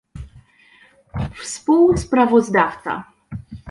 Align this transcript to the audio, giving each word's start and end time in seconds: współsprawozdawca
współsprawozdawca 1.35 3.03